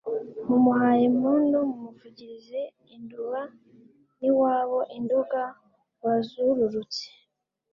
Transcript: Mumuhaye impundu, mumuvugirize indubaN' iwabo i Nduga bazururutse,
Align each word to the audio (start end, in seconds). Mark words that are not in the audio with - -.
Mumuhaye 0.47 1.03
impundu, 1.11 1.57
mumuvugirize 1.69 2.59
indubaN' 2.95 3.57
iwabo 4.27 4.79
i 4.95 4.97
Nduga 5.03 5.43
bazururutse, 6.03 7.03